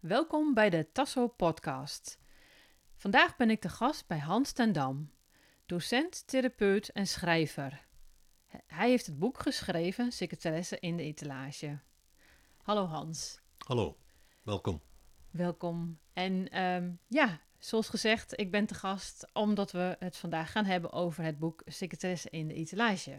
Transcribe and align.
Welkom 0.00 0.54
bij 0.54 0.70
de 0.70 0.92
Tasso 0.92 1.28
Podcast. 1.28 2.18
Vandaag 2.96 3.36
ben 3.36 3.50
ik 3.50 3.62
de 3.62 3.68
gast 3.68 4.06
bij 4.06 4.18
Hans 4.18 4.52
ten 4.52 4.72
Dam, 4.72 5.10
docent, 5.66 6.26
therapeut 6.26 6.88
en 6.88 7.06
schrijver. 7.06 7.86
Hij 8.66 8.88
heeft 8.88 9.06
het 9.06 9.18
boek 9.18 9.40
geschreven, 9.42 10.12
Secretaresse 10.12 10.78
in 10.78 10.96
de 10.96 11.02
etalage. 11.02 11.78
Hallo 12.62 12.84
Hans. 12.84 13.40
Hallo, 13.58 13.96
welkom. 14.42 14.80
Welkom. 15.30 15.98
En 16.12 16.48
ehm, 16.48 16.92
ja, 17.08 17.40
zoals 17.58 17.88
gezegd, 17.88 18.40
ik 18.40 18.50
ben 18.50 18.66
te 18.66 18.74
gast 18.74 19.26
omdat 19.32 19.72
we 19.72 19.96
het 19.98 20.16
vandaag 20.16 20.52
gaan 20.52 20.64
hebben 20.64 20.92
over 20.92 21.24
het 21.24 21.38
boek 21.38 21.62
Secretaresse 21.64 22.30
in 22.30 22.48
de 22.48 22.54
etalage. 22.54 23.18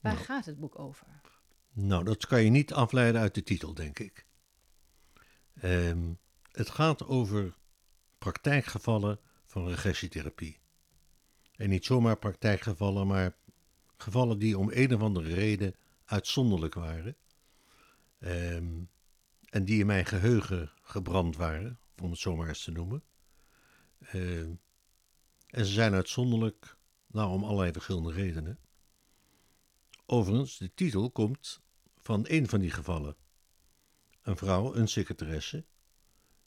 Waar 0.00 0.12
Nou. 0.14 0.24
gaat 0.24 0.44
het 0.44 0.58
boek 0.58 0.78
over? 0.78 1.06
Nou, 1.72 2.04
dat 2.04 2.26
kan 2.26 2.42
je 2.42 2.50
niet 2.50 2.72
afleiden 2.72 3.20
uit 3.20 3.34
de 3.34 3.42
titel, 3.42 3.74
denk 3.74 3.98
ik. 3.98 4.26
Ehm, 5.60 6.12
het 6.50 6.70
gaat 6.70 7.06
over 7.06 7.54
praktijkgevallen 8.18 9.20
van 9.46 9.68
regressietherapie. 9.68 10.58
En 11.56 11.68
niet 11.68 11.84
zomaar 11.84 12.16
praktijkgevallen, 12.16 13.06
maar 13.06 13.36
gevallen 13.96 14.38
die 14.38 14.58
om 14.58 14.70
een 14.72 14.94
of 14.94 15.00
andere 15.00 15.34
reden 15.34 15.74
uitzonderlijk 16.04 16.74
waren. 16.74 17.16
Ehm, 18.18 18.82
en 19.48 19.64
die 19.64 19.80
in 19.80 19.86
mijn 19.86 20.06
geheugen 20.06 20.72
gebrand 20.82 21.36
waren, 21.36 21.78
om 22.02 22.10
het 22.10 22.18
zomaar 22.18 22.48
eens 22.48 22.64
te 22.64 22.70
noemen. 22.70 23.02
Ehm, 23.98 24.54
en 25.46 25.66
ze 25.66 25.72
zijn 25.72 25.94
uitzonderlijk, 25.94 26.76
nou 27.06 27.30
om 27.30 27.44
allerlei 27.44 27.72
verschillende 27.72 28.12
redenen. 28.12 28.58
Overigens, 30.06 30.58
de 30.58 30.74
titel 30.74 31.10
komt 31.10 31.60
van 31.96 32.24
een 32.28 32.48
van 32.48 32.60
die 32.60 32.70
gevallen. 32.70 33.16
Een 34.24 34.36
vrouw, 34.36 34.74
een 34.74 34.88
secretaresse, 34.88 35.64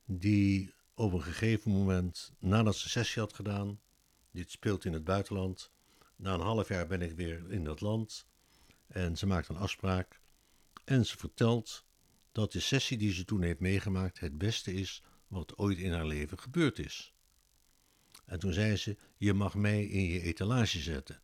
die 0.06 0.74
op 0.94 1.14
een 1.14 1.22
gegeven 1.22 1.72
moment, 1.72 2.34
nadat 2.40 2.76
ze 2.76 2.90
sessie 2.90 3.22
had 3.22 3.34
gedaan, 3.34 3.82
dit 4.32 4.52
speelt 4.52 4.86
in 4.86 4.94
het 4.94 5.04
buitenland, 5.04 5.72
na 6.16 6.34
een 6.34 6.40
half 6.40 6.68
jaar 6.68 6.88
ben 6.88 7.02
ik 7.02 7.16
weer 7.16 7.52
in 7.52 7.64
dat 7.64 7.82
land 7.82 8.28
en 8.88 9.18
ze 9.18 9.26
maakt 9.26 9.48
een 9.48 9.58
afspraak 9.58 10.22
en 10.84 11.06
ze 11.06 11.18
vertelt 11.18 11.86
dat 12.32 12.52
de 12.52 12.60
sessie 12.60 12.98
die 12.98 13.14
ze 13.14 13.26
toen 13.26 13.42
heeft 13.42 13.60
meegemaakt 13.60 14.20
het 14.20 14.38
beste 14.38 14.74
is 14.74 15.04
wat 15.28 15.58
ooit 15.58 15.78
in 15.78 15.94
haar 15.94 16.08
leven 16.08 16.40
gebeurd 16.40 16.80
is. 16.80 17.14
En 18.26 18.40
toen 18.40 18.54
zei 18.54 18.76
ze, 18.76 18.98
je 19.18 19.34
mag 19.34 19.56
mij 19.56 19.86
in 19.86 20.04
je 20.04 20.22
etalage 20.22 20.80
zetten. 20.80 21.22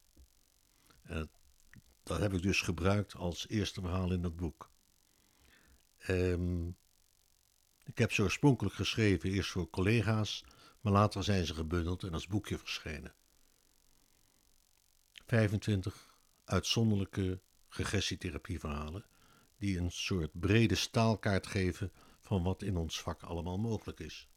En 1.02 1.32
dat 2.04 2.20
heb 2.20 2.34
ik 2.34 2.42
dus 2.42 2.62
gebruikt 2.62 3.16
als 3.16 3.48
eerste 3.48 3.82
verhaal 3.82 4.12
in 4.12 4.22
dat 4.22 4.36
boek. 4.36 4.73
Ehm, 6.04 6.68
ik 7.84 7.98
heb 7.98 8.12
ze 8.12 8.22
oorspronkelijk 8.22 8.76
geschreven, 8.76 9.30
eerst 9.30 9.50
voor 9.50 9.70
collega's, 9.70 10.44
maar 10.82 10.94
later 10.94 11.24
zijn 11.24 11.46
ze 11.46 11.54
gebundeld 11.54 12.04
en 12.04 12.14
als 12.14 12.28
boekje 12.28 12.58
verschenen. 12.58 13.14
25 15.26 16.18
uitzonderlijke 16.46 17.42
regressietherapieverhalen 17.70 19.06
die 19.58 19.78
een 19.80 19.92
soort 19.92 20.40
brede 20.40 20.76
staalkaart 20.76 21.48
geven 21.48 21.92
van 22.20 22.44
wat 22.44 22.62
in 22.62 22.78
ons 22.78 23.02
vak 23.02 23.22
allemaal 23.22 23.58
mogelijk 23.58 24.00
is. 24.00 24.30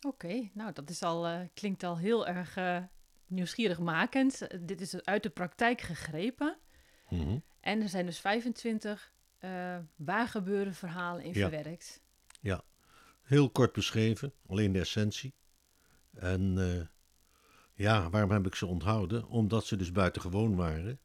Oké, 0.00 0.50
nou 0.54 0.72
dat 0.72 0.90
is 0.90 1.02
al, 1.02 1.26
eh, 1.26 1.40
klinkt 1.54 1.82
al 1.82 1.98
heel 1.98 2.26
erg 2.26 2.56
eh, 2.56 2.82
nieuwsgierigmakend. 3.26 4.40
Eh, 4.40 4.58
dit 4.62 4.80
is 4.80 5.04
uit 5.04 5.22
de 5.22 5.30
praktijk 5.30 5.80
gegrepen. 5.80 6.58
Mhm. 7.08 7.38
En 7.60 7.80
er 7.80 7.88
zijn 7.88 8.06
dus 8.06 8.20
25 8.20 9.12
eh 9.42 9.78
waargebeurde 9.96 10.72
verhalen 10.72 11.24
in 11.24 11.32
Ja. 11.34 11.48
verwerkt. 11.48 12.00
Heel 13.22 13.50
kort 13.50 13.72
beschreven, 13.72 14.32
alleen 14.46 14.72
de 14.72 14.80
essentie. 14.80 15.34
En 16.10 16.58
eh, 16.58 16.86
ja, 17.74 18.10
waarom 18.10 18.30
heb 18.30 18.46
ik 18.46 18.54
ze 18.54 18.66
onthouden? 18.66 19.26
Omdat 19.26 19.66
ze 19.66 19.76
dus 19.76 19.92
buitengewoon 19.92 20.56
waren. 20.56 21.00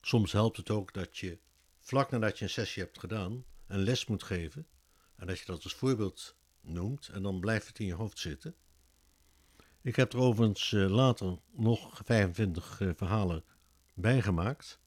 Soms 0.00 0.32
helpt 0.32 0.56
het 0.56 0.70
ook 0.70 0.92
dat 0.92 1.18
je 1.18 1.38
vlak 1.78 2.10
nadat 2.10 2.38
je 2.38 2.44
een 2.44 2.50
sessie 2.50 2.82
hebt 2.82 2.98
gedaan, 2.98 3.44
een 3.66 3.78
les 3.78 4.06
moet 4.06 4.22
geven. 4.22 4.66
En 5.16 5.26
dat 5.26 5.38
je 5.38 5.44
dat 5.46 5.64
als 5.64 5.74
voorbeeld 5.74 6.36
noemt 6.60 7.08
en 7.08 7.22
dan 7.22 7.40
blijft 7.40 7.66
het 7.66 7.78
in 7.78 7.86
je 7.86 7.94
hoofd 7.94 8.18
zitten. 8.18 8.54
Ik 9.82 9.96
heb 9.96 10.12
er 10.12 10.18
overigens 10.18 10.72
eh, 10.72 10.88
later 10.88 11.38
nog 11.52 12.00
25 12.04 12.80
eh, 12.80 12.90
verhalen 12.94 13.44
bijgemaakt. 13.94 14.80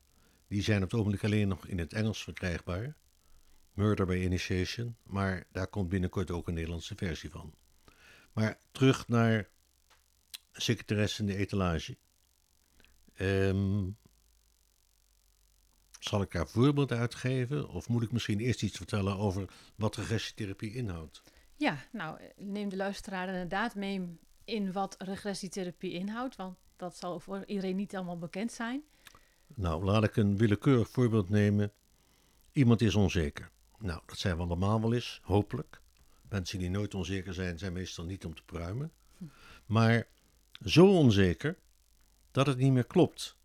Die 0.53 0.61
zijn 0.61 0.83
op 0.83 0.91
het 0.91 0.99
ogenblik 0.99 1.23
alleen 1.23 1.47
nog 1.47 1.67
in 1.67 1.79
het 1.79 1.93
Engels 1.93 2.23
verkrijgbaar. 2.23 2.95
Murder 3.71 4.05
by 4.05 4.13
Initiation, 4.13 4.95
maar 5.03 5.47
daar 5.51 5.67
komt 5.67 5.89
binnenkort 5.89 6.31
ook 6.31 6.47
een 6.47 6.53
Nederlandse 6.53 6.95
versie 6.95 7.29
van. 7.29 7.53
Maar 8.33 8.59
terug 8.71 9.07
naar 9.07 9.49
secretaresse 10.51 11.21
in 11.21 11.27
de 11.27 11.35
etalage. 11.35 11.97
Ehm, 13.13 13.89
zal 15.99 16.21
ik 16.21 16.31
daar 16.31 16.47
voorbeelden 16.47 16.97
uitgeven 16.97 17.69
of 17.69 17.89
moet 17.89 18.03
ik 18.03 18.11
misschien 18.11 18.39
eerst 18.39 18.63
iets 18.63 18.77
vertellen 18.77 19.17
over 19.17 19.49
wat 19.75 19.95
regressietherapie 19.95 20.73
inhoudt? 20.73 21.21
Ja, 21.55 21.77
nou 21.91 22.19
neem 22.35 22.69
de 22.69 22.75
luisteraar 22.75 23.27
inderdaad 23.27 23.75
mee 23.75 24.17
in 24.43 24.71
wat 24.71 24.95
regressietherapie 24.99 25.91
inhoudt, 25.91 26.35
want 26.35 26.57
dat 26.75 26.97
zal 26.97 27.19
voor 27.19 27.45
iedereen 27.45 27.75
niet 27.75 27.95
allemaal 27.95 28.17
bekend 28.17 28.51
zijn. 28.51 28.83
Nou, 29.55 29.83
laat 29.83 30.03
ik 30.03 30.15
een 30.15 30.37
willekeurig 30.37 30.89
voorbeeld 30.89 31.29
nemen. 31.29 31.71
Iemand 32.51 32.81
is 32.81 32.95
onzeker. 32.95 33.51
Nou, 33.79 34.01
dat 34.05 34.17
zijn 34.17 34.37
we 34.37 34.43
allemaal 34.43 34.81
wel 34.81 34.93
eens, 34.93 35.19
hopelijk. 35.23 35.81
Mensen 36.29 36.59
die 36.59 36.69
nooit 36.69 36.93
onzeker 36.93 37.33
zijn, 37.33 37.57
zijn 37.57 37.73
meestal 37.73 38.05
niet 38.05 38.25
om 38.25 38.35
te 38.35 38.43
pruimen. 38.43 38.91
Maar 39.65 40.07
zo 40.65 40.87
onzeker 40.87 41.57
dat 42.31 42.47
het 42.47 42.57
niet 42.57 42.71
meer 42.71 42.85
klopt. 42.85 43.37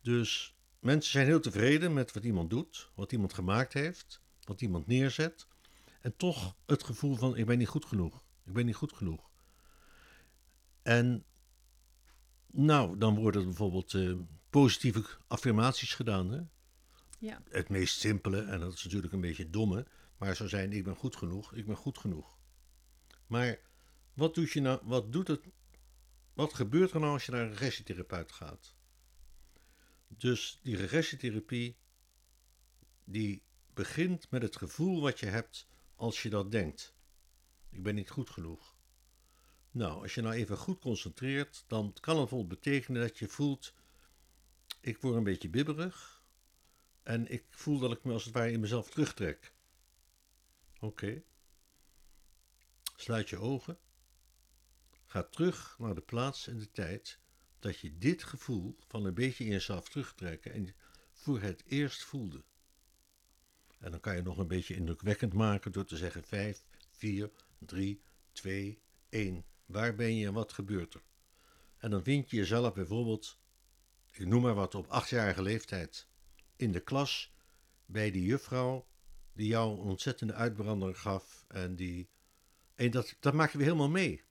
Dus 0.00 0.56
mensen 0.78 1.12
zijn 1.12 1.26
heel 1.26 1.40
tevreden 1.40 1.92
met 1.92 2.12
wat 2.12 2.24
iemand 2.24 2.50
doet, 2.50 2.90
wat 2.94 3.12
iemand 3.12 3.34
gemaakt 3.34 3.72
heeft, 3.72 4.20
wat 4.44 4.60
iemand 4.60 4.86
neerzet. 4.86 5.46
En 6.00 6.16
toch 6.16 6.56
het 6.66 6.84
gevoel 6.84 7.16
van 7.16 7.36
ik 7.36 7.46
ben 7.46 7.58
niet 7.58 7.68
goed 7.68 7.84
genoeg. 7.84 8.24
Ik 8.44 8.52
ben 8.52 8.66
niet 8.66 8.74
goed 8.74 8.92
genoeg. 8.92 9.30
En 10.82 11.24
nou, 12.46 12.98
dan 12.98 13.14
worden 13.18 13.44
bijvoorbeeld 13.44 13.94
eh, 13.94 14.12
positieve 14.62 15.04
affirmaties 15.26 15.94
gedaan. 15.94 16.30
Hè? 16.30 16.40
Ja, 17.18 17.42
Het 17.48 17.68
meest 17.68 17.98
simpele, 17.98 18.42
en 18.42 18.60
dat 18.60 18.72
is 18.72 18.84
natuurlijk 18.84 19.12
een 19.12 19.20
beetje 19.20 19.50
domme, 19.50 19.86
maar 20.16 20.36
zou 20.36 20.48
zijn: 20.48 20.72
ik 20.72 20.84
ben 20.84 20.96
goed 20.96 21.16
genoeg, 21.16 21.52
ik 21.54 21.66
ben 21.66 21.76
goed 21.76 21.98
genoeg. 21.98 22.38
Maar 23.26 23.58
wat 24.14 24.34
doet, 24.34 24.50
je 24.50 24.60
nou, 24.60 24.80
wat 24.82 25.12
doet 25.12 25.28
het, 25.28 25.40
wat 26.32 26.54
gebeurt 26.54 26.92
er 26.92 27.00
nou 27.00 27.12
als 27.12 27.26
je 27.26 27.32
naar 27.32 27.42
een 27.42 27.50
regressietherapeut 27.50 28.32
gaat? 28.32 28.74
Dus 30.08 30.60
die 30.62 30.76
regressietherapie, 30.76 31.76
die 33.04 33.42
begint 33.74 34.30
met 34.30 34.42
het 34.42 34.56
gevoel 34.56 35.00
wat 35.00 35.20
je 35.20 35.26
hebt 35.26 35.66
als 35.94 36.22
je 36.22 36.30
dat 36.30 36.50
denkt. 36.50 36.94
Ik 37.70 37.82
ben 37.82 37.94
niet 37.94 38.10
goed 38.10 38.30
genoeg. 38.30 38.76
Nou, 39.70 40.02
als 40.02 40.14
je 40.14 40.20
nou 40.20 40.34
even 40.34 40.56
goed 40.56 40.78
concentreert, 40.78 41.64
dan 41.66 41.92
kan 42.00 42.18
het 42.18 42.28
bijvoorbeeld 42.28 42.60
betekenen 42.60 43.00
dat 43.00 43.18
je 43.18 43.28
voelt: 43.28 43.74
ik 44.86 45.00
word 45.00 45.16
een 45.16 45.24
beetje 45.24 45.48
bibberig. 45.48 46.24
En 47.02 47.30
ik 47.30 47.44
voel 47.50 47.78
dat 47.78 47.92
ik 47.92 48.04
me 48.04 48.12
als 48.12 48.24
het 48.24 48.34
ware 48.34 48.52
in 48.52 48.60
mezelf 48.60 48.90
terugtrek. 48.90 49.52
Oké. 50.80 51.22
Sluit 52.96 53.28
je 53.28 53.38
ogen. 53.38 53.78
Ga 55.04 55.22
terug 55.22 55.76
naar 55.78 55.94
de 55.94 56.00
plaats 56.00 56.46
en 56.46 56.58
de 56.58 56.70
tijd 56.70 57.18
dat 57.58 57.78
je 57.78 57.98
dit 57.98 58.22
gevoel 58.22 58.76
van 58.86 59.04
een 59.04 59.14
beetje 59.14 59.44
in 59.44 59.50
jezelf 59.50 59.88
terugtrekken 59.88 60.52
en 60.52 60.74
voor 61.12 61.40
het 61.40 61.64
eerst 61.66 62.04
voelde. 62.04 62.44
En 63.78 63.90
dan 63.90 64.00
kan 64.00 64.16
je 64.16 64.22
nog 64.22 64.38
een 64.38 64.48
beetje 64.48 64.74
indrukwekkend 64.74 65.32
maken 65.32 65.72
door 65.72 65.84
te 65.84 65.96
zeggen 65.96 66.24
5, 66.24 66.64
4, 66.90 67.30
3, 67.58 68.02
2, 68.32 68.82
1. 69.08 69.44
Waar 69.64 69.94
ben 69.94 70.16
je 70.16 70.26
en 70.26 70.32
wat 70.32 70.52
gebeurt 70.52 70.94
er? 70.94 71.02
En 71.76 71.90
dan 71.90 72.02
vind 72.02 72.30
je 72.30 72.36
jezelf 72.36 72.74
bijvoorbeeld, 72.74 73.38
ik 74.18 74.26
noem 74.26 74.42
maar 74.42 74.54
wat, 74.54 74.74
op 74.74 74.86
achtjarige 74.86 75.42
leeftijd 75.42 76.06
in 76.56 76.72
de 76.72 76.80
klas 76.80 77.34
bij 77.86 78.10
die 78.10 78.24
juffrouw 78.24 78.86
die 79.32 79.46
jou 79.46 79.72
een 79.72 79.84
ontzettende 79.84 80.32
uitbrander 80.32 80.94
gaf. 80.94 81.44
En, 81.48 81.76
die, 81.76 82.08
en 82.74 82.90
dat, 82.90 83.16
dat 83.20 83.34
maak 83.34 83.52
je 83.52 83.58
weer 83.58 83.66
helemaal 83.66 83.88
mee. 83.88 84.24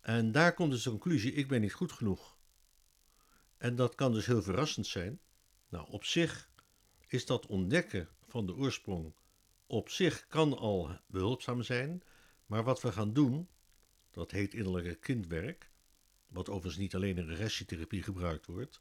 En 0.00 0.32
daar 0.32 0.54
komt 0.54 0.70
dus 0.70 0.82
de 0.82 0.90
conclusie, 0.90 1.32
ik 1.32 1.48
ben 1.48 1.60
niet 1.60 1.72
goed 1.72 1.92
genoeg. 1.92 2.38
En 3.56 3.76
dat 3.76 3.94
kan 3.94 4.12
dus 4.12 4.26
heel 4.26 4.42
verrassend 4.42 4.86
zijn. 4.86 5.20
Nou, 5.68 5.90
op 5.90 6.04
zich 6.04 6.50
is 7.06 7.26
dat 7.26 7.46
ontdekken 7.46 8.08
van 8.26 8.46
de 8.46 8.54
oorsprong 8.54 9.14
op 9.66 9.88
zich 9.88 10.26
kan 10.26 10.58
al 10.58 10.98
behulpzaam 11.06 11.62
zijn. 11.62 12.02
Maar 12.46 12.64
wat 12.64 12.80
we 12.80 12.92
gaan 12.92 13.12
doen, 13.12 13.48
dat 14.10 14.30
heet 14.30 14.54
innerlijke 14.54 14.94
kindwerk. 14.94 15.70
Wat 16.30 16.48
overigens 16.48 16.76
niet 16.76 16.94
alleen 16.94 17.18
in 17.18 17.28
regressietherapie 17.28 18.02
gebruikt 18.02 18.46
wordt. 18.46 18.80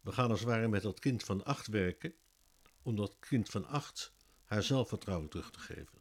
We 0.00 0.12
gaan 0.12 0.30
als 0.30 0.40
het 0.40 0.48
ware 0.48 0.68
met 0.68 0.82
dat 0.82 0.98
kind 0.98 1.24
van 1.24 1.44
acht 1.44 1.66
werken, 1.66 2.14
omdat 2.82 3.16
kind 3.18 3.48
van 3.48 3.66
acht 3.66 4.12
haar 4.44 4.62
zelfvertrouwen 4.62 5.28
terug 5.28 5.50
te 5.50 5.58
geven. 5.58 5.98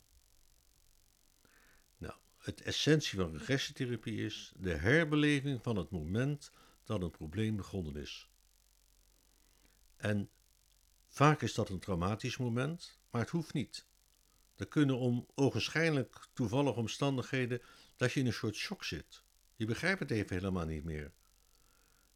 Nou, 1.98 2.14
het 2.38 2.62
essentie 2.62 3.20
van 3.20 3.38
regressietherapie 3.38 4.26
is 4.26 4.54
de 4.56 4.74
herbeleving 4.74 5.64
van 5.64 5.76
het 5.76 5.90
moment 5.90 6.52
dat 6.84 7.02
een 7.02 7.12
probleem 7.12 7.56
begonnen 7.56 7.96
is. 7.96 8.30
En 9.98 10.30
vaak 11.08 11.42
is 11.42 11.54
dat 11.54 11.70
een 11.70 11.80
traumatisch 11.80 12.38
moment, 12.38 13.00
maar 13.10 13.22
het 13.22 13.30
hoeft 13.30 13.54
niet. 13.54 13.88
Er 14.56 14.68
kunnen 14.68 14.98
om 14.98 15.28
ogenschijnlijk 15.36 16.28
toevallige 16.34 16.80
omstandigheden 16.80 17.62
dat 17.96 18.12
je 18.12 18.20
in 18.20 18.26
een 18.26 18.34
soort 18.34 18.56
shock 18.56 18.84
zit. 18.84 19.24
Je 19.60 19.66
begrijpt 19.66 20.00
het 20.00 20.12
even 20.12 20.36
helemaal 20.36 20.66
niet 20.66 20.84
meer. 20.84 21.12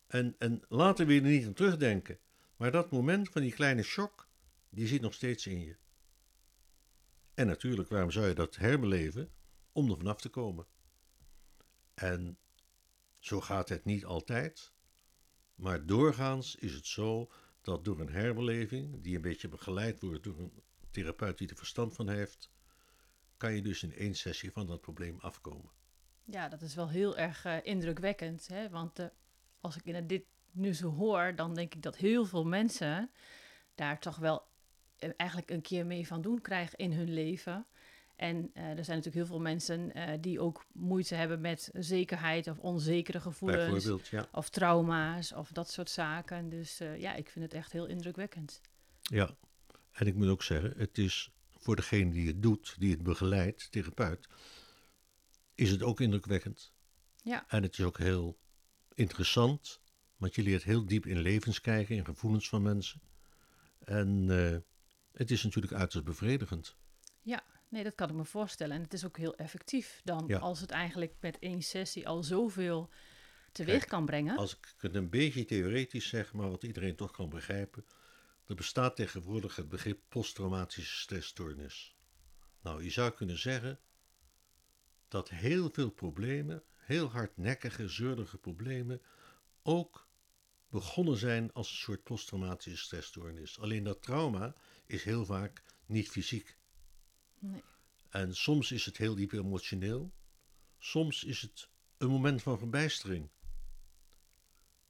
En, 0.08 0.36
en 0.40 0.62
later 0.70 1.06
weer 1.06 1.22
niet 1.22 1.46
aan 1.46 1.54
terugdenken. 1.54 2.20
Maar 2.56 2.72
dat 2.72 2.92
moment 2.92 3.30
van 3.30 3.42
die 3.42 3.54
kleine 3.54 3.84
shock, 3.84 4.28
die 4.70 4.88
zit 4.88 5.02
nog 5.02 5.14
steeds 5.14 5.48
in 5.48 5.60
je. 5.60 5.78
En 7.34 7.48
natuurlijk, 7.48 7.90
waarom 7.90 8.12
zou 8.12 8.28
je 8.28 8.34
dat 8.34 8.56
herbeleven? 8.56 9.32
Om 9.72 9.90
er 9.90 9.98
vanaf 9.98 10.22
te 10.22 10.30
komen. 10.30 10.68
En 11.94 12.38
zo 13.20 13.42
gaat 13.42 13.70
het 13.70 13.86
niet 13.86 14.06
altijd. 14.06 14.74
Maar 15.56 15.86
doorgaans 15.86 16.56
is 16.56 16.74
het 16.74 16.88
zo 16.88 17.32
dat 17.62 17.86
door 17.86 18.00
een 18.00 18.12
herbeleving, 18.12 19.02
die 19.02 19.16
een 19.16 19.22
beetje 19.22 19.48
begeleid 19.48 20.02
wordt 20.02 20.24
door 20.24 20.40
een 20.40 20.64
therapeut 20.92 21.38
die 21.38 21.50
er 21.50 21.56
verstand 21.56 21.96
van 21.96 22.10
heeft, 22.10 22.52
kan 23.38 23.54
je 23.54 23.62
dus 23.62 23.84
in 23.84 23.94
één 23.94 24.16
sessie 24.16 24.52
van 24.52 24.68
dat 24.68 24.82
probleem 24.82 25.20
afkomen. 25.20 25.72
Ja, 26.26 26.50
dat 26.50 26.62
is 26.62 26.76
wel 26.76 26.90
heel 26.90 27.18
erg 27.18 27.46
uh, 27.46 27.58
indrukwekkend. 27.64 28.48
Hè? 28.48 28.70
Want 28.70 29.00
uh, 29.00 29.06
als 29.62 29.76
ik 29.76 29.86
in 29.86 30.08
dit 30.08 30.24
nu 30.52 30.74
zo 30.74 30.90
hoor, 30.90 31.36
dan 31.36 31.54
denk 31.54 31.74
ik 31.74 31.82
dat 31.82 31.98
heel 31.98 32.26
veel 32.26 32.46
mensen 32.46 33.12
daar 33.76 34.00
toch 34.00 34.18
wel 34.18 34.44
eh, 34.98 35.10
eigenlijk 35.18 35.52
een 35.52 35.62
keer 35.62 35.86
mee 35.86 36.08
van 36.08 36.22
doen 36.22 36.42
krijgen 36.42 36.78
in 36.78 36.92
hun 36.92 37.14
leven. 37.14 37.66
En 38.16 38.50
er 38.54 38.64
zijn 38.64 38.98
natuurlijk 38.98 39.16
heel 39.16 39.26
veel 39.26 39.40
mensen 39.40 39.92
die 40.22 40.40
ook 40.40 40.66
moeite 40.72 41.16
hebben 41.16 41.42
met 41.42 41.70
zekerheid 41.74 42.48
of 42.48 42.60
onzekere 42.60 43.20
gevoelens. 43.20 44.10
Ja. 44.10 44.28
Of 44.32 44.50
trauma's 44.50 45.34
of 45.34 45.52
dat 45.52 45.72
soort 45.72 45.90
zaken. 45.90 46.50
Dus 46.50 46.78
ja, 46.78 47.16
ik 47.16 47.30
vind 47.30 47.46
het 47.46 47.54
echt 47.54 47.72
heel 47.72 47.86
indrukwekkend. 47.86 48.62
Ja, 49.02 49.36
en 49.92 50.08
ik 50.08 50.16
moet 50.16 50.28
ook 50.28 50.44
zeggen, 50.44 50.74
het 50.78 50.98
is 50.98 51.32
voor 51.58 51.76
degene 51.76 52.12
die 52.12 52.28
het 52.28 52.42
doet, 52.42 52.76
die 52.80 52.92
het 52.92 53.04
begeleidt, 53.04 53.72
therapeut, 53.72 54.28
is 55.56 55.72
het 55.72 55.84
ook 55.84 56.00
indrukwekkend. 56.00 56.74
Ja. 57.24 57.46
En 57.48 57.64
het 57.64 57.74
is 57.74 57.86
ook 57.86 57.98
heel 57.98 58.40
interessant, 58.94 59.82
want 60.18 60.36
je 60.36 60.44
leert 60.44 60.64
heel 60.64 60.86
diep 60.86 61.06
in 61.06 61.20
levens 61.20 61.62
kijken, 61.62 61.96
in 61.96 62.06
gevoelens 62.06 62.50
van 62.50 62.62
mensen. 62.62 63.02
En 63.80 64.28
uh, 64.30 64.58
het 65.12 65.32
is 65.32 65.44
natuurlijk 65.44 65.74
uiterst 65.74 66.06
bevredigend. 66.06 66.76
Ja, 67.22 67.44
nee, 67.70 67.84
dat 67.84 67.96
kan 67.96 68.10
ik 68.10 68.16
me 68.16 68.26
voorstellen. 68.26 68.76
En 68.76 68.82
het 68.82 68.94
is 68.94 69.06
ook 69.06 69.18
heel 69.18 69.36
effectief 69.36 70.02
dan, 70.04 70.24
Ja. 70.28 70.40
als 70.40 70.60
het 70.60 70.72
eigenlijk 70.72 71.16
met 71.20 71.40
één 71.40 71.62
sessie 71.62 72.08
al 72.08 72.24
zoveel 72.24 72.90
teweeg 73.52 73.78
Kijk, 73.78 73.90
kan 73.90 74.06
brengen. 74.06 74.38
Als 74.38 74.58
ik 74.58 74.74
het 74.78 74.96
een 74.96 75.10
beetje 75.10 75.46
theoretisch 75.46 76.08
zeg, 76.08 76.34
maar 76.34 76.50
wat 76.50 76.64
iedereen 76.64 76.96
toch 76.96 77.12
kan 77.12 77.30
begrijpen. 77.30 77.86
Er 78.46 78.56
bestaat 78.56 78.96
tegenwoordig 78.96 79.56
het 79.56 79.70
begrip 79.70 80.00
posttraumatische 80.10 80.98
stressstoornis. 80.98 81.96
Nou, 82.62 82.84
je 82.84 82.90
zou 82.90 83.12
kunnen 83.12 83.40
zeggen 83.40 83.80
dat 85.14 85.30
heel 85.30 85.70
veel 85.72 85.90
problemen, 85.90 86.64
heel 86.76 87.10
hardnekkige, 87.12 87.88
zeurige 87.88 88.38
problemen, 88.38 89.02
ook 89.64 90.08
begonnen 90.70 91.18
zijn 91.18 91.54
als 91.54 91.70
een 91.70 91.78
soort 91.78 92.04
posttraumatische 92.04 92.84
stressstoornis. 92.84 93.60
Alleen 93.60 93.84
dat 93.84 94.02
trauma 94.02 94.56
is 94.86 95.04
heel 95.04 95.26
vaak 95.26 95.64
niet 95.86 96.10
fysiek. 96.10 96.58
Nee. 97.40 97.64
En 98.10 98.36
soms 98.36 98.72
is 98.72 98.86
het 98.86 98.98
heel 98.98 99.16
diep 99.16 99.32
emotioneel. 99.32 100.14
Soms 100.78 101.24
is 101.24 101.42
het 101.42 101.70
een 101.98 102.10
moment 102.10 102.42
van 102.42 102.58
verbijstering. 102.58 103.30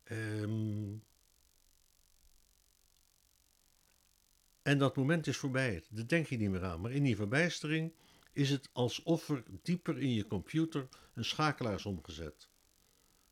Ehm, 0.03 0.93
en 4.61 4.77
dat 4.77 4.95
moment 4.95 5.27
is 5.27 5.37
voorbij. 5.37 5.83
Daar 5.89 6.07
denk 6.07 6.27
je 6.27 6.37
niet 6.37 6.49
meer 6.49 6.63
aan. 6.63 6.81
Maar 6.81 6.91
in 6.91 7.03
die 7.03 7.15
verbijstering 7.15 7.93
is 8.33 8.49
het 8.49 8.69
alsof 8.71 9.29
er 9.29 9.43
dieper 9.61 9.99
in 9.99 10.13
je 10.13 10.27
computer 10.27 10.87
een 11.13 11.25
schakelaar 11.25 11.73
is 11.73 11.85
omgezet. 11.85 12.49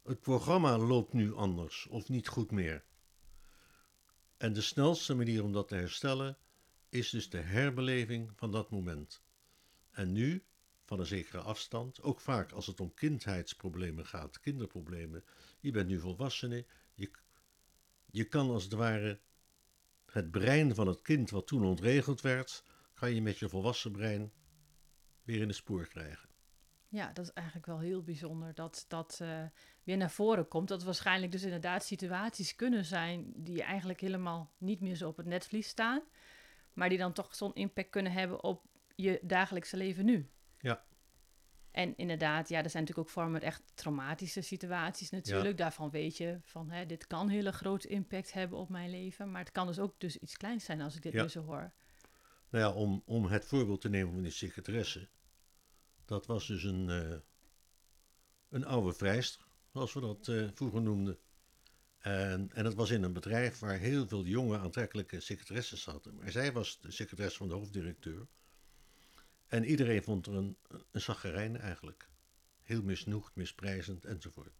Het 0.03 0.19
programma 0.19 0.77
loopt 0.77 1.13
nu 1.13 1.33
anders 1.33 1.87
of 1.87 2.09
niet 2.09 2.27
goed 2.27 2.51
meer. 2.51 2.83
En 4.37 4.53
de 4.53 4.61
snelste 4.61 5.13
manier 5.13 5.43
om 5.43 5.53
dat 5.53 5.67
te 5.67 5.75
herstellen 5.75 6.37
is 6.89 7.09
dus 7.09 7.29
de 7.29 7.37
herbeleving 7.37 8.31
van 8.35 8.51
dat 8.51 8.69
moment. 8.69 9.23
En 9.91 10.11
nu, 10.11 10.45
van 10.85 10.99
een 10.99 11.05
zekere 11.05 11.41
afstand, 11.41 12.01
ook 12.01 12.19
vaak 12.19 12.51
als 12.51 12.67
het 12.67 12.79
om 12.79 12.93
kindheidsproblemen 12.93 14.05
gaat, 14.05 14.39
kinderproblemen. 14.39 15.23
Je 15.59 15.71
bent 15.71 15.87
nu 15.87 15.99
volwassene, 15.99 16.65
je, 16.93 17.11
je 18.05 18.23
kan 18.23 18.49
als 18.49 18.63
het 18.63 18.73
ware 18.73 19.19
het 20.05 20.31
brein 20.31 20.75
van 20.75 20.87
het 20.87 21.01
kind 21.01 21.29
wat 21.29 21.47
toen 21.47 21.65
ontregeld 21.65 22.21
werd, 22.21 22.63
kan 22.93 23.15
je 23.15 23.21
met 23.21 23.37
je 23.37 23.49
volwassen 23.49 23.91
brein 23.91 24.31
weer 25.23 25.41
in 25.41 25.47
het 25.47 25.55
spoor 25.55 25.87
krijgen. 25.87 26.29
Ja, 26.87 27.11
dat 27.13 27.25
is 27.25 27.33
eigenlijk 27.33 27.65
wel 27.65 27.79
heel 27.79 28.03
bijzonder 28.03 28.53
dat 28.53 28.85
dat 28.87 29.19
eh, 29.21 29.43
weer 29.83 29.97
naar 29.97 30.11
voren 30.11 30.47
komt. 30.47 30.67
Dat 30.67 30.83
waarschijnlijk 30.83 31.31
dus 31.31 31.43
inderdaad 31.43 31.85
situaties 31.85 32.55
kunnen 32.55 32.85
zijn 32.85 33.33
die 33.35 33.63
eigenlijk 33.63 33.99
helemaal 33.99 34.53
niet 34.57 34.81
meer 34.81 34.95
zo 34.95 35.07
op 35.07 35.17
het 35.17 35.25
netvlies 35.25 35.67
staan, 35.67 36.01
maar 36.73 36.89
die 36.89 36.97
dan 36.97 37.13
toch 37.13 37.35
zo'n 37.35 37.53
impact 37.53 37.89
kunnen 37.89 38.11
hebben 38.11 38.43
op 38.43 38.65
je 38.95 39.19
dagelijkse 39.23 39.77
leven 39.77 40.05
nu. 40.05 40.29
Ja. 40.59 40.83
En 41.71 41.97
inderdaad, 41.97 42.49
ja, 42.49 42.63
er 42.63 42.69
zijn 42.69 42.83
natuurlijk 42.83 43.07
ook 43.09 43.13
vormen 43.13 43.41
echt 43.41 43.63
traumatische 43.73 44.41
situaties 44.41 45.09
natuurlijk. 45.09 45.57
Daarvan 45.57 45.89
weet 45.89 46.17
je 46.17 46.39
van, 46.41 46.69
hè, 46.69 46.85
dit 46.85 47.07
kan 47.07 47.29
hele 47.29 47.51
grote 47.51 47.87
impact 47.87 48.33
hebben 48.33 48.57
op 48.59 48.69
mijn 48.69 48.89
leven. 48.89 49.31
Maar 49.31 49.41
het 49.41 49.51
kan 49.51 49.67
dus 49.67 49.79
ook 49.79 49.99
dus 49.99 50.17
iets 50.17 50.37
kleins 50.37 50.65
zijn 50.65 50.81
als 50.81 50.95
ik 50.95 51.01
dit 51.01 51.13
Ja. 51.13 51.21
nu 51.21 51.27
zo 51.27 51.43
hoor. 51.43 51.71
Nou 52.51 52.63
ja, 52.63 52.71
om, 52.71 53.03
om 53.05 53.25
het 53.25 53.45
voorbeeld 53.45 53.81
te 53.81 53.89
nemen 53.89 54.13
van 54.13 54.21
die 54.21 54.31
secretaresse. 54.31 55.09
Dat 56.05 56.25
was 56.25 56.47
dus 56.47 56.63
een, 56.63 56.89
eh, 56.89 57.17
een 58.49 58.65
oude 58.65 58.93
vrijster, 58.93 59.45
zoals 59.73 59.93
we 59.93 59.99
dat 59.99 60.27
eh, 60.27 60.47
vroeger 60.53 60.81
noemden. 60.81 61.19
En, 61.97 62.51
en 62.53 62.65
het 62.65 62.73
was 62.73 62.89
in 62.89 63.03
een 63.03 63.13
bedrijf 63.13 63.59
waar 63.59 63.77
heel 63.77 64.07
veel 64.07 64.25
jonge, 64.25 64.57
aantrekkelijke 64.57 65.19
secretaresses 65.19 65.81
zaten. 65.81 66.15
Maar 66.15 66.31
zij 66.31 66.51
was 66.51 66.79
de 66.79 66.91
secretaresse 66.91 67.37
van 67.37 67.47
de 67.47 67.53
hoofddirecteur. 67.53 68.27
En 69.47 69.65
iedereen 69.65 70.03
vond 70.03 70.27
er 70.27 70.33
een, 70.33 70.57
een 70.91 71.57
eigenlijk. 71.57 72.09
Heel 72.61 72.83
misnoegd, 72.83 73.35
misprijzend 73.35 74.05
enzovoort. 74.05 74.59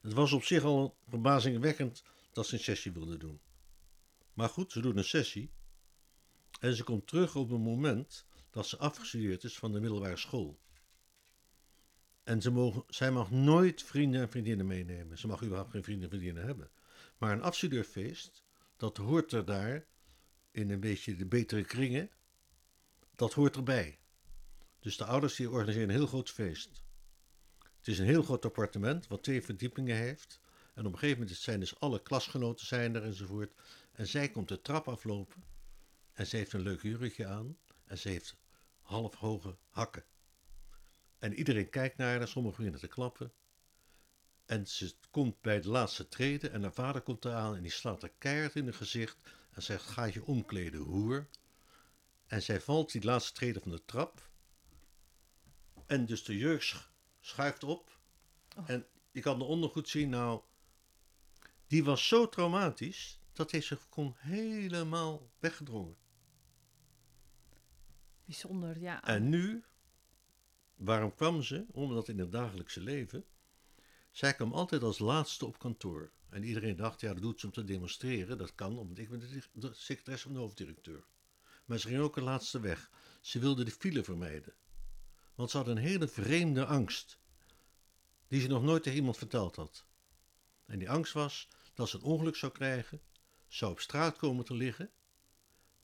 Het 0.00 0.12
was 0.12 0.32
op 0.32 0.42
zich 0.42 0.64
al 0.64 0.96
verbazingwekkend 1.08 2.02
dat 2.32 2.46
ze 2.46 2.54
een 2.54 2.60
sessie 2.60 2.92
wilde 2.92 3.16
doen. 3.16 3.40
Maar 4.32 4.48
goed, 4.48 4.72
ze 4.72 4.80
doet 4.80 4.96
een 4.96 5.04
sessie. 5.04 5.50
En 6.60 6.74
ze 6.74 6.84
komt 6.84 7.06
terug 7.06 7.36
op 7.36 7.50
een 7.50 7.60
moment 7.60 8.26
dat 8.50 8.66
ze 8.66 8.78
afgestudeerd 8.78 9.44
is 9.44 9.58
van 9.58 9.72
de 9.72 9.80
middelbare 9.80 10.16
school. 10.16 10.60
En 12.22 12.42
ze 12.42 12.50
mogen, 12.50 12.84
zij 12.88 13.10
mag 13.10 13.30
nooit 13.30 13.82
vrienden 13.82 14.20
en 14.20 14.30
vriendinnen 14.30 14.66
meenemen. 14.66 15.18
Ze 15.18 15.26
mag 15.26 15.42
überhaupt 15.42 15.70
geen 15.70 15.82
vrienden 15.82 16.04
en 16.04 16.10
vriendinnen 16.10 16.44
hebben. 16.44 16.70
Maar 17.18 17.32
een 17.32 17.42
afstudeerfeest, 17.42 18.44
dat 18.76 18.96
hoort 18.96 19.32
er 19.32 19.44
daar 19.44 19.86
in 20.50 20.70
een 20.70 20.80
beetje 20.80 21.16
de 21.16 21.26
betere 21.26 21.64
kringen. 21.64 22.10
Dat 23.14 23.32
hoort 23.32 23.56
erbij. 23.56 23.98
Dus 24.80 24.96
de 24.96 25.04
ouders 25.04 25.36
die 25.36 25.50
organiseren 25.50 25.88
een 25.88 25.94
heel 25.94 26.06
groot 26.06 26.30
feest. 26.30 26.82
Het 27.58 27.88
is 27.88 27.98
een 27.98 28.06
heel 28.06 28.22
groot 28.22 28.44
appartement 28.44 29.06
wat 29.06 29.22
twee 29.22 29.42
verdiepingen 29.42 29.96
heeft. 29.96 30.40
En 30.74 30.86
op 30.86 30.92
een 30.92 30.98
gegeven 30.98 31.20
moment 31.20 31.38
zijn 31.38 31.60
dus 31.60 31.80
alle 31.80 32.02
klasgenoten 32.02 32.66
zijn 32.66 32.94
er 32.94 33.02
enzovoort. 33.02 33.52
En 33.92 34.06
zij 34.06 34.28
komt 34.28 34.48
de 34.48 34.60
trap 34.60 34.88
aflopen. 34.88 35.49
En 36.20 36.26
ze 36.26 36.36
heeft 36.36 36.52
een 36.52 36.60
leuk 36.60 36.82
jurkje 36.82 37.26
aan. 37.26 37.58
En 37.84 37.98
ze 37.98 38.08
heeft 38.08 38.36
half 38.80 39.14
hoge 39.14 39.56
hakken. 39.68 40.04
En 41.18 41.34
iedereen 41.34 41.70
kijkt 41.70 41.96
naar 41.96 42.18
haar, 42.18 42.28
sommigen 42.28 42.56
beginnen 42.56 42.80
te 42.80 42.94
klappen. 42.94 43.32
En 44.46 44.66
ze 44.66 44.94
komt 45.10 45.40
bij 45.40 45.60
de 45.60 45.68
laatste 45.68 46.08
trede 46.08 46.48
en 46.48 46.62
haar 46.62 46.72
vader 46.72 47.00
komt 47.00 47.24
eraan 47.24 47.56
en 47.56 47.62
die 47.62 47.70
slaat 47.70 48.00
haar 48.00 48.12
keihard 48.18 48.54
in 48.54 48.66
het 48.66 48.76
gezicht 48.76 49.16
en 49.50 49.62
zegt, 49.62 49.84
ga 49.84 50.04
je 50.04 50.24
omkleden, 50.24 50.80
hoer. 50.80 51.28
En 52.26 52.42
zij 52.42 52.60
valt 52.60 52.92
die 52.92 53.04
laatste 53.04 53.32
trede 53.32 53.60
van 53.60 53.70
de 53.70 53.84
trap. 53.84 54.28
En 55.86 56.06
dus 56.06 56.24
de 56.24 56.36
jurk 56.36 56.62
sch- 56.62 56.88
schuift 57.20 57.64
op. 57.64 57.98
Oh. 58.56 58.70
En 58.70 58.86
je 59.10 59.20
kan 59.20 59.40
eronder 59.40 59.70
goed 59.70 59.88
zien, 59.88 60.08
nou, 60.08 60.40
die 61.66 61.84
was 61.84 62.08
zo 62.08 62.28
traumatisch, 62.28 63.20
dat 63.32 63.50
heeft 63.50 63.66
zich 63.66 63.88
kon 63.88 64.14
helemaal 64.16 65.30
weggedrongen. 65.38 65.99
Bijzonder, 68.30 68.80
ja. 68.80 69.02
En 69.04 69.28
nu, 69.28 69.64
waarom 70.76 71.14
kwam 71.14 71.42
ze? 71.42 71.66
Omdat 71.70 72.08
in 72.08 72.18
het 72.18 72.32
dagelijkse 72.32 72.80
leven, 72.80 73.24
zij 74.10 74.34
kwam 74.34 74.52
altijd 74.52 74.82
als 74.82 74.98
laatste 74.98 75.46
op 75.46 75.58
kantoor. 75.58 76.10
En 76.28 76.42
iedereen 76.42 76.76
dacht, 76.76 77.00
ja, 77.00 77.12
dat 77.12 77.22
doet 77.22 77.40
ze 77.40 77.46
om 77.46 77.52
te 77.52 77.64
demonstreren. 77.64 78.38
Dat 78.38 78.54
kan, 78.54 78.78
omdat 78.78 78.98
ik 78.98 79.08
ben 79.08 79.20
de, 79.20 79.42
de 79.52 79.74
secretaresse 79.74 80.26
van 80.26 80.34
de 80.34 80.40
hoofddirecteur. 80.40 81.04
maar 81.64 81.78
ze 81.78 81.88
ging 81.88 82.00
ook 82.00 82.16
een 82.16 82.22
laatste 82.22 82.60
weg. 82.60 82.90
Ze 83.20 83.38
wilde 83.38 83.64
de 83.64 83.70
file 83.70 84.04
vermijden. 84.04 84.54
Want 85.34 85.50
ze 85.50 85.56
had 85.56 85.66
een 85.66 85.76
hele 85.76 86.08
vreemde 86.08 86.66
angst, 86.66 87.18
die 88.28 88.40
ze 88.40 88.48
nog 88.48 88.62
nooit 88.62 88.82
tegen 88.82 88.98
iemand 88.98 89.18
verteld 89.18 89.56
had. 89.56 89.86
En 90.66 90.78
die 90.78 90.90
angst 90.90 91.12
was 91.12 91.48
dat 91.74 91.88
ze 91.88 91.96
een 91.96 92.02
ongeluk 92.02 92.36
zou 92.36 92.52
krijgen, 92.52 93.00
zou 93.48 93.72
op 93.72 93.80
straat 93.80 94.16
komen 94.16 94.44
te 94.44 94.54
liggen, 94.54 94.90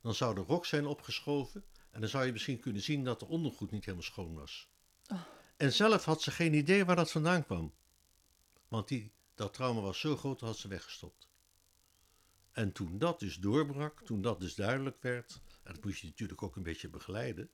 dan 0.01 0.15
zou 0.15 0.35
de 0.35 0.41
rok 0.41 0.67
zijn 0.67 0.87
opgeschoven 0.87 1.65
en 1.97 2.03
dan 2.03 2.11
zou 2.11 2.27
je 2.27 2.33
misschien 2.33 2.61
kunnen 2.61 2.83
zien 2.83 3.05
dat 3.05 3.21
de 3.21 3.27
ondergoed 3.27 3.71
niet 3.71 3.85
helemaal 3.85 4.07
schoon 4.07 4.35
was. 4.35 4.71
Oh. 5.09 5.23
En 5.57 5.73
zelf 5.73 6.05
had 6.05 6.23
ze 6.23 6.31
geen 6.31 6.55
idee 6.55 6.85
waar 6.85 6.97
dat 6.97 7.11
vandaan 7.11 7.45
kwam. 7.45 7.75
Want 8.69 8.89
die, 8.89 9.13
dat 9.35 9.55
trauma 9.55 9.81
was 9.81 10.01
zo 10.01 10.17
groot, 10.17 10.39
dat 10.39 10.49
had 10.49 10.59
ze 10.59 10.69
weggestopt. 10.69 11.29
En 12.53 12.73
toen 12.73 12.99
dat 12.99 13.21
dus 13.21 13.37
doorbrak, 13.37 14.03
toen 14.05 14.23
dat 14.23 14.41
dus 14.41 14.55
duidelijk 14.55 15.03
werd, 15.03 15.41
en 15.63 15.75
dat 15.75 15.85
moest 15.85 16.01
je 16.01 16.07
natuurlijk 16.07 16.43
ook 16.43 16.57
een 16.57 16.63
beetje 16.63 16.89
begeleiden, 16.89 17.51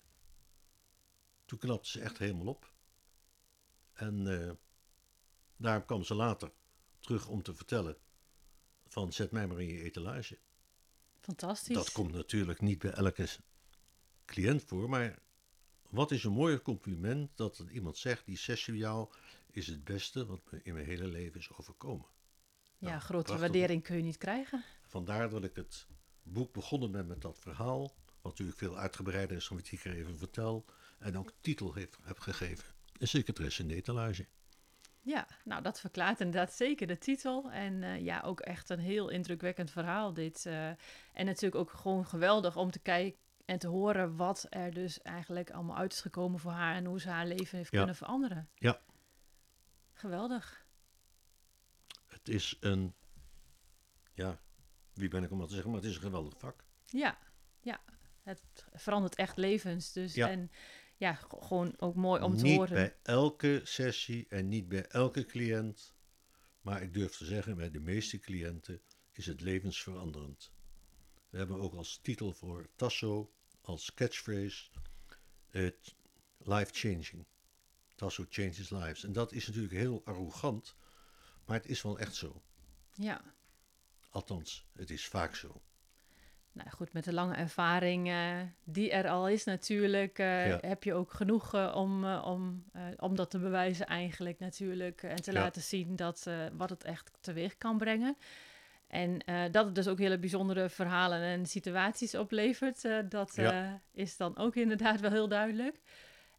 toen 1.44 1.58
knapte 1.58 1.88
ze 1.88 2.00
echt 2.00 2.18
helemaal 2.18 2.46
op. 2.46 2.72
En 3.92 4.26
uh, 4.26 4.50
daarom 5.56 5.84
kwam 5.84 6.04
ze 6.04 6.14
later 6.14 6.52
terug 7.00 7.28
om 7.28 7.42
te 7.42 7.54
vertellen 7.54 7.96
van 8.86 9.12
zet 9.12 9.30
mij 9.30 9.46
maar 9.46 9.60
in 9.60 9.68
je 9.68 9.82
etalage. 9.82 10.38
Fantastisch. 11.20 11.76
Dat 11.76 11.92
komt 11.92 12.12
natuurlijk 12.12 12.60
niet 12.60 12.78
bij 12.78 12.90
elke 12.90 13.26
cliënt 14.24 14.62
voor, 14.62 14.88
maar 14.88 15.18
wat 15.88 16.10
is 16.10 16.24
een 16.24 16.32
mooier 16.32 16.62
compliment 16.62 17.36
dat 17.36 17.64
iemand 17.70 17.96
zegt, 17.96 18.26
die 18.26 18.36
sessie 18.36 18.76
jou 18.76 19.08
is 19.50 19.66
het 19.66 19.84
beste 19.84 20.26
wat 20.26 20.40
me 20.50 20.60
in 20.62 20.74
mijn 20.74 20.86
hele 20.86 21.06
leven 21.06 21.40
is 21.40 21.52
overkomen. 21.56 22.06
Ja, 22.78 22.88
nou, 22.88 23.00
grotere 23.00 23.38
waardering 23.38 23.82
kun 23.82 23.96
je 23.96 24.02
niet 24.02 24.16
krijgen. 24.16 24.64
Vandaar 24.86 25.30
dat 25.30 25.44
ik 25.44 25.56
het 25.56 25.86
boek 26.22 26.52
begonnen 26.52 26.90
ben 26.90 27.06
met 27.06 27.20
dat 27.20 27.38
verhaal, 27.38 27.80
wat 28.20 28.32
natuurlijk 28.32 28.58
veel 28.58 28.78
uitgebreider 28.78 29.36
is 29.36 29.48
dan 29.48 29.56
wat 29.56 29.70
ik 29.70 29.84
er 29.84 29.94
even 29.94 30.18
vertel, 30.18 30.64
en 30.98 31.18
ook 31.18 31.32
titel 31.40 31.74
heeft, 31.74 31.98
heb 32.02 32.18
gegeven. 32.18 32.64
Een 32.98 33.08
secretaresse 33.08 33.62
in 33.62 33.68
de 33.68 33.74
etalage. 33.74 34.26
Ja, 35.00 35.26
nou 35.44 35.62
dat 35.62 35.80
verklaart 35.80 36.20
inderdaad 36.20 36.52
zeker 36.52 36.86
de 36.86 36.98
titel. 36.98 37.50
En 37.50 37.82
uh, 37.82 38.00
ja, 38.00 38.20
ook 38.20 38.40
echt 38.40 38.70
een 38.70 38.78
heel 38.78 39.08
indrukwekkend 39.08 39.70
verhaal 39.70 40.12
dit. 40.12 40.44
Uh, 40.46 40.68
en 41.12 41.24
natuurlijk 41.24 41.54
ook 41.54 41.70
gewoon 41.70 42.06
geweldig 42.06 42.56
om 42.56 42.70
te 42.70 42.78
kijken 42.78 43.20
en 43.44 43.58
te 43.58 43.66
horen 43.68 44.16
wat 44.16 44.46
er 44.50 44.72
dus 44.74 45.02
eigenlijk 45.02 45.50
allemaal 45.50 45.76
uit 45.76 45.92
is 45.92 46.00
gekomen 46.00 46.40
voor 46.40 46.50
haar 46.52 46.74
en 46.74 46.84
hoe 46.84 47.00
ze 47.00 47.08
haar 47.08 47.26
leven 47.26 47.58
heeft 47.58 47.70
Ja. 47.72 47.78
kunnen 47.78 47.96
veranderen. 47.96 48.48
Ja. 48.54 48.80
Geweldig. 49.92 50.66
Het 52.06 52.28
is 52.28 52.56
een, 52.60 52.94
ja, 54.14 54.40
wie 54.92 55.08
ben 55.08 55.22
ik 55.22 55.30
om 55.30 55.38
dat 55.38 55.48
te 55.48 55.54
zeggen, 55.54 55.72
maar 55.72 55.80
het 55.80 55.90
is 55.90 55.96
een 55.96 56.02
geweldig 56.02 56.38
vak. 56.38 56.64
Ja, 56.84 57.18
ja. 57.60 57.80
Het 58.22 58.42
verandert 58.72 59.14
echt 59.14 59.36
levens. 59.36 59.92
Dus 59.92 60.14
Ja. 60.14 60.28
en 60.30 60.50
ja, 60.96 61.14
gewoon 61.14 61.74
ook 61.80 61.94
mooi 61.94 62.22
om 62.22 62.36
te 62.36 62.42
niet 62.42 62.56
horen. 62.56 62.74
bij 62.74 62.96
elke 63.02 63.60
sessie 63.64 64.26
en 64.28 64.48
niet 64.48 64.68
bij 64.68 64.86
elke 64.86 65.24
cliënt, 65.24 65.94
maar 66.60 66.82
ik 66.82 66.94
durf 66.94 67.16
te 67.16 67.24
zeggen, 67.24 67.56
bij 67.56 67.70
de 67.70 67.80
meeste 67.80 68.18
cliënten 68.18 68.82
is 69.10 69.26
het 69.26 69.40
levensveranderend. 69.40 70.52
We 71.32 71.38
hebben 71.38 71.60
ook 71.60 71.74
als 71.74 71.98
titel 72.02 72.32
voor 72.32 72.68
Tasso, 72.76 73.32
als 73.60 73.94
catchphrase, 73.94 74.70
het 75.50 75.94
life-changing. 76.38 77.24
Tasso 77.94 78.24
changes 78.28 78.70
lives. 78.70 79.04
En 79.04 79.12
dat 79.12 79.32
is 79.32 79.46
natuurlijk 79.46 79.74
heel 79.74 80.02
arrogant, 80.04 80.74
maar 81.44 81.56
het 81.56 81.66
is 81.68 81.82
wel 81.82 81.98
echt 81.98 82.14
zo. 82.14 82.42
Ja. 82.94 83.20
Althans, 84.10 84.66
het 84.72 84.90
is 84.90 85.06
vaak 85.06 85.34
zo. 85.34 85.62
Nou 86.52 86.70
goed, 86.70 86.92
met 86.92 87.04
de 87.04 87.12
lange 87.12 87.34
ervaring 87.34 88.08
eh, 88.08 88.40
die 88.64 88.90
er 88.90 89.08
al 89.08 89.28
is 89.28 89.44
natuurlijk, 89.44 90.18
eh, 90.18 90.46
Ja. 90.48 90.58
heb 90.60 90.84
je 90.84 90.94
ook 90.94 91.12
genoeg 91.12 91.54
eh, 91.54 91.72
om, 91.76 92.04
om, 92.14 92.64
om 92.96 93.16
dat 93.16 93.30
te 93.30 93.38
bewijzen 93.38 93.86
eigenlijk 93.86 94.38
natuurlijk. 94.38 95.02
En 95.02 95.22
te 95.22 95.32
Ja. 95.32 95.40
laten 95.40 95.62
zien 95.62 95.96
dat, 95.96 96.26
wat 96.52 96.70
het 96.70 96.84
echt 96.84 97.10
teweeg 97.20 97.58
kan 97.58 97.78
brengen. 97.78 98.16
En 98.92 99.24
eh, 99.24 99.44
dat 99.50 99.64
het 99.64 99.74
dus 99.74 99.88
ook 99.88 99.98
hele 99.98 100.18
bijzondere 100.18 100.68
verhalen 100.68 101.20
en 101.20 101.46
situaties 101.46 102.14
oplevert, 102.14 102.84
eh, 102.84 102.98
dat 103.08 103.32
Ja. 103.36 103.52
eh, 103.52 103.72
is 104.02 104.16
dan 104.16 104.36
ook 104.36 104.56
inderdaad 104.56 105.00
wel 105.00 105.10
heel 105.10 105.28
duidelijk. 105.28 105.80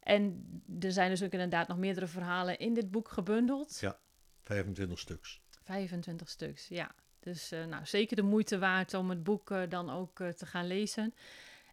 En 0.00 0.44
er 0.80 0.92
zijn 0.92 1.10
dus 1.10 1.22
ook 1.22 1.32
inderdaad 1.32 1.68
nog 1.68 1.78
meerdere 1.78 2.06
verhalen 2.06 2.58
in 2.58 2.74
dit 2.74 2.90
boek 2.90 3.08
gebundeld. 3.08 3.78
Ja. 3.80 3.98
25 4.42 4.98
stuks. 4.98 5.40
25 5.62 6.28
stuks, 6.28 6.68
ja. 6.68 6.94
Dus 7.20 7.50
nou, 7.50 7.86
zeker 7.86 8.16
de 8.16 8.22
moeite 8.22 8.58
waard 8.58 8.94
om 8.94 9.10
het 9.10 9.22
boek 9.22 9.54
dan 9.68 9.90
ook 9.90 10.16
te 10.16 10.46
gaan 10.46 10.66
lezen. 10.66 11.14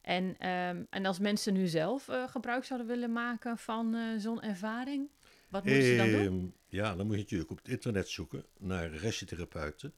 En, 0.01 0.35
ehm, 0.37 0.83
en 0.89 1.05
als 1.05 1.19
mensen 1.19 1.53
nu 1.53 1.67
zelf 1.67 2.07
gebruik 2.27 2.63
zouden 2.63 2.87
willen 2.87 3.11
maken 3.11 3.57
van 3.57 3.95
zo'n 4.17 4.41
ervaring, 4.41 5.09
wat 5.49 5.63
moeten 5.65 5.83
ze 5.83 5.95
dan 5.95 6.11
doen? 6.11 6.25
Ehm, 6.25 6.75
ja, 6.77 6.95
dan 6.95 7.05
moet 7.05 7.15
je 7.15 7.21
natuurlijk 7.21 7.51
op 7.51 7.57
het 7.57 7.67
internet 7.67 8.09
zoeken 8.09 8.45
naar 8.57 8.89
regietherapeuten. 8.91 9.93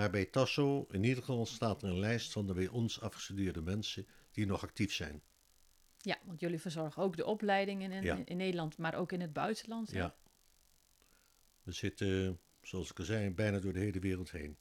Maar 0.00 0.10
bij 0.10 0.24
Tasso 0.24 0.86
in 0.90 1.04
ieder 1.04 1.18
geval 1.24 1.46
staat 1.46 1.82
er 1.82 1.88
een 1.88 1.98
lijst 1.98 2.32
van 2.32 2.46
de 2.46 2.52
bij 2.54 2.68
ons 2.68 3.00
afgestudeerde 3.00 3.60
mensen 3.62 4.06
die 4.32 4.46
nog 4.46 4.62
actief 4.62 4.92
zijn. 4.94 5.22
Ja, 5.98 6.18
want 6.24 6.40
jullie 6.40 6.60
verzorgen 6.60 7.02
ook 7.02 7.16
de 7.16 7.24
opleidingen 7.24 7.92
in, 7.92 8.02
Ja. 8.02 8.22
in 8.24 8.36
Nederland, 8.36 8.78
maar 8.78 8.94
ook 8.94 9.12
in 9.12 9.20
het 9.20 9.32
buitenland. 9.32 9.90
hè? 9.90 9.98
Ja. 9.98 10.14
We 11.62 11.72
zitten, 11.72 12.40
zoals 12.62 12.90
ik 12.90 12.98
al 12.98 13.04
zei, 13.04 13.30
bijna 13.30 13.58
door 13.58 13.72
de 13.72 13.78
hele 13.78 13.98
wereld 13.98 14.30
heen. 14.30 14.58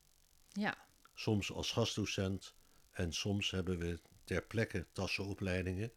ja, 0.48 0.78
Soms 1.14 1.52
als 1.52 1.72
gastdocent 1.72 2.56
en 2.92 3.14
soms 3.14 3.52
hebben 3.52 3.80
we 3.80 4.00
ter 4.24 4.44
plekke 4.44 4.88
Tasso-opleidingen 4.92 5.92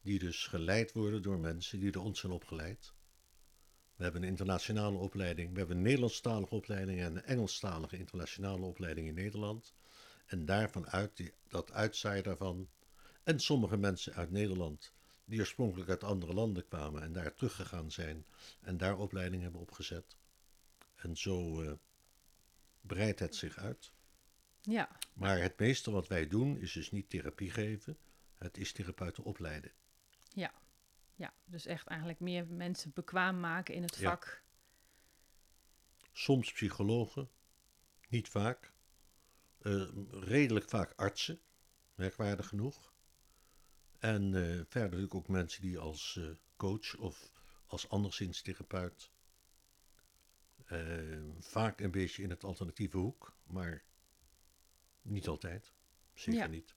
die 0.00 0.18
dus 0.18 0.46
geleid 0.46 0.92
worden 0.92 1.22
door 1.22 1.38
mensen 1.38 1.80
die 1.80 1.90
door 1.90 2.04
ons 2.04 2.20
zijn 2.20 2.32
opgeleid. 2.32 2.92
We 3.96 4.02
hebben 4.02 4.22
een 4.22 4.28
internationale 4.28 4.98
opleiding, 4.98 5.52
we 5.52 5.58
hebben 5.58 5.76
een 5.76 5.82
Nederlandstalige 5.82 6.54
opleiding 6.54 7.00
en 7.00 7.16
een 7.16 7.24
Engelstalige 7.24 7.96
internationale 7.96 8.64
opleiding 8.64 9.08
in 9.08 9.14
Nederland. 9.14 9.74
En 10.26 10.44
daarvan 10.44 10.88
uit, 10.88 11.16
die, 11.16 11.32
dat 11.48 11.72
uitzaai 11.72 12.22
daarvan. 12.22 12.68
En 13.22 13.40
sommige 13.40 13.76
mensen 13.76 14.14
uit 14.14 14.30
Nederland 14.30 14.92
die 15.24 15.40
oorspronkelijk 15.40 15.90
uit 15.90 16.04
andere 16.04 16.32
landen 16.34 16.68
kwamen 16.68 17.02
en 17.02 17.12
daar 17.12 17.34
teruggegaan 17.34 17.90
zijn 17.90 18.26
en 18.60 18.76
daar 18.76 18.98
opleiding 18.98 19.42
hebben 19.42 19.60
opgezet. 19.60 20.16
En 20.96 21.16
zo 21.16 21.62
eh, 21.62 21.72
breidt 22.80 23.18
het 23.18 23.36
zich 23.36 23.56
uit. 23.58 23.92
ja, 24.60 24.98
Maar 25.12 25.40
het 25.40 25.58
meeste 25.58 25.90
wat 25.90 26.08
wij 26.08 26.28
doen 26.28 26.58
is 26.58 26.72
dus 26.72 26.90
niet 26.90 27.10
therapie 27.10 27.50
geven, 27.50 27.98
het 28.34 28.56
is 28.56 28.72
therapeuten 28.72 29.24
opleiden. 29.24 29.72
ja. 30.32 30.52
Ja, 31.14 31.34
dus 31.44 31.66
echt 31.66 31.86
eigenlijk 31.86 32.20
meer 32.20 32.46
mensen 32.46 32.92
bekwaam 32.92 33.40
maken 33.40 33.74
in 33.74 33.82
het 33.82 33.96
Ja. 33.96 34.08
vak. 34.10 34.42
Soms 36.12 36.52
psychologen, 36.52 37.30
niet 38.08 38.28
vaak. 38.28 38.72
Eh, 39.58 39.88
redelijk 40.10 40.68
vaak 40.68 40.92
artsen, 40.96 41.40
merkwaardig 41.94 42.48
genoeg. 42.48 42.92
En 43.98 44.22
eh, 44.34 44.42
verder 44.42 44.82
natuurlijk 44.82 45.14
ook 45.14 45.28
mensen 45.28 45.62
die 45.62 45.78
als 45.78 46.16
eh, 46.16 46.30
coach 46.56 46.96
of 46.96 47.30
als 47.66 47.88
anderszins 47.88 48.42
therapeut. 48.42 49.12
vaak 51.38 51.80
een 51.80 51.90
beetje 51.90 52.22
in 52.22 52.30
het 52.30 52.44
alternatieve 52.44 52.96
hoek, 52.96 53.36
maar 53.44 53.84
niet 55.02 55.28
altijd. 55.28 55.72
Zeker 56.14 56.40
Ja. 56.40 56.46
niet. 56.46 56.74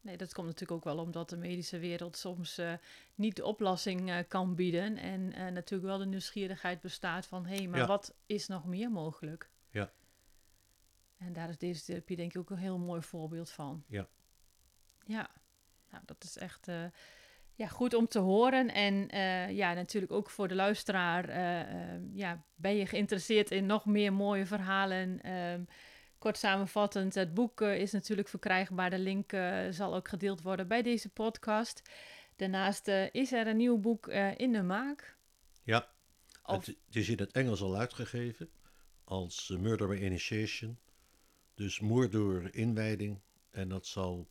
Nee, 0.00 0.16
dat 0.16 0.32
komt 0.32 0.46
natuurlijk 0.46 0.78
ook 0.86 0.94
wel 0.94 1.04
omdat 1.04 1.28
de 1.28 1.36
medische 1.36 1.78
wereld 1.78 2.16
soms 2.16 2.58
eh, 2.58 2.72
niet 3.14 3.36
de 3.36 3.44
oplossing 3.44 4.10
eh, 4.10 4.18
kan 4.28 4.54
bieden. 4.54 4.96
En 4.96 5.32
eh, 5.32 5.52
natuurlijk 5.52 5.88
wel 5.90 5.98
de 5.98 6.06
nieuwsgierigheid 6.06 6.80
bestaat 6.80 7.26
van... 7.26 7.46
hé, 7.46 7.56
hey, 7.56 7.66
maar 7.66 7.80
Ja. 7.80 7.86
wat 7.86 8.14
is 8.26 8.46
nog 8.46 8.66
meer 8.66 8.90
mogelijk? 8.90 9.50
Ja. 9.70 9.92
En 11.18 11.32
daar 11.32 11.48
is 11.48 11.58
deze 11.58 11.84
therapie 11.84 12.16
denk 12.16 12.34
ik 12.34 12.40
ook 12.40 12.50
een 12.50 12.56
heel 12.56 12.78
mooi 12.78 13.02
voorbeeld 13.02 13.50
van. 13.50 13.84
Ja. 13.86 14.08
Ja, 15.06 15.30
nou, 15.90 16.02
dat 16.06 16.24
is 16.24 16.36
echt 16.36 16.66
ja, 17.54 17.66
goed 17.66 17.94
om 17.94 18.08
te 18.08 18.18
horen. 18.18 18.68
En 18.74 19.08
ja, 19.54 19.72
natuurlijk 19.72 20.12
ook 20.12 20.30
voor 20.30 20.48
de 20.48 20.54
luisteraar... 20.54 21.28
ja, 22.12 22.44
ben 22.54 22.76
je 22.76 22.86
geïnteresseerd 22.86 23.50
in 23.50 23.66
nog 23.66 23.86
meer 23.86 24.12
mooie 24.12 24.46
verhalen... 24.46 25.20
Ehm, 25.22 25.64
Kort 26.20 26.38
samenvattend, 26.38 27.14
het 27.14 27.34
boek 27.34 27.60
eh, 27.60 27.80
is 27.80 27.92
natuurlijk 27.92 28.28
verkrijgbaar. 28.28 28.90
De 28.90 28.98
link 28.98 29.32
eh, 29.32 29.66
zal 29.70 29.94
ook 29.94 30.08
gedeeld 30.08 30.42
worden 30.42 30.68
bij 30.68 30.82
deze 30.82 31.08
podcast. 31.08 31.82
Daarnaast 32.36 32.88
eh, 32.88 33.14
is 33.14 33.32
er 33.32 33.46
een 33.46 33.56
nieuw 33.56 33.78
boek 33.78 34.08
in 34.36 34.52
de 34.52 34.62
maak. 34.62 35.16
Ja, 35.62 35.88
Of- 36.44 36.66
het, 36.66 36.76
is 36.90 37.08
in 37.08 37.18
het 37.18 37.32
Engels 37.32 37.60
al 37.60 37.76
uitgegeven 37.76 38.50
als 39.04 39.48
Murder 39.48 39.88
by 39.88 39.94
Initiation. 39.94 40.78
Dus 41.54 41.80
moord 41.80 42.12
door 42.12 42.48
inwijding. 42.54 43.20
En 43.50 43.68
dat 43.68 43.86
zal, 43.86 44.28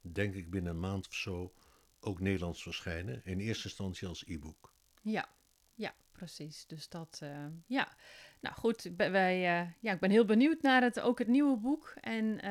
denk 0.00 0.34
ik, 0.34 0.50
binnen 0.50 0.72
een 0.72 0.80
maand 0.80 1.06
of 1.06 1.14
zo 1.14 1.52
ook 2.00 2.20
Nederlands 2.20 2.62
verschijnen. 2.62 3.24
In 3.24 3.38
eerste 3.38 3.64
instantie 3.68 4.08
als 4.08 4.26
e-book. 4.26 4.74
Ja, 5.00 5.28
ja, 5.74 5.94
precies. 6.12 6.66
Dus 6.66 6.88
dat, 6.88 7.22
ja. 7.66 7.96
Nou 8.42 8.54
goed, 8.54 8.90
wij, 8.96 9.36
uh, 9.36 9.68
ja, 9.80 9.92
ik 9.92 10.00
ben 10.00 10.10
heel 10.10 10.24
benieuwd 10.24 10.62
naar 10.62 10.82
het, 10.82 11.00
ook 11.00 11.18
het 11.18 11.28
nieuwe 11.28 11.56
boek. 11.56 11.94
En 12.00 12.24
uh, 12.24 12.42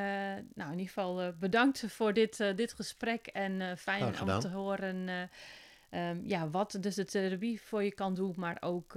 nou, 0.53 0.71
in 0.71 0.79
ieder 0.79 0.87
geval 0.87 1.23
uh, 1.23 1.29
bedankt 1.39 1.83
voor 1.87 2.13
dit, 2.13 2.37
dit 2.55 2.73
gesprek. 2.73 3.27
En 3.27 3.77
fijn 3.77 4.21
om 4.21 4.39
te 4.39 4.49
horen 4.49 5.09
um, 5.91 6.21
ja, 6.25 6.49
wat 6.49 6.77
dus 6.79 6.95
de 6.95 7.05
therapie 7.05 7.61
voor 7.61 7.83
je 7.83 7.93
kan 7.93 8.13
doen. 8.13 8.33
Maar 8.37 8.57
ook 8.59 8.93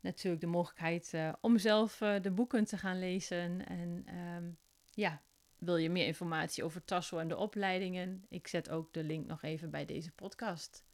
natuurlijk 0.00 0.40
de 0.40 0.46
mogelijkheid 0.46 1.14
om 1.40 1.58
zelf 1.58 1.96
de 2.22 2.30
boeken 2.30 2.64
te 2.64 2.78
gaan 2.78 2.98
lezen. 2.98 3.66
En 3.66 4.06
um, 4.36 4.58
ja, 4.90 5.22
wil 5.58 5.76
je 5.76 5.90
meer 5.90 6.06
informatie 6.06 6.64
over 6.64 6.84
Tasso 6.84 7.18
en 7.18 7.28
de 7.28 7.36
opleidingen? 7.36 8.24
Ik 8.28 8.46
zet 8.48 8.70
ook 8.70 8.92
de 8.92 9.04
link 9.04 9.26
nog 9.26 9.42
even 9.42 9.70
bij 9.70 9.84
deze 9.84 10.12
podcast. 10.12 10.84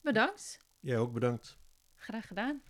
Bedankt. 0.00 0.58
Jij 0.80 0.98
ook 0.98 1.12
bedankt. 1.12 1.58
Graag 1.94 2.26
gedaan. 2.26 2.62